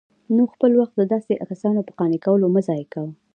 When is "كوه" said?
2.93-3.09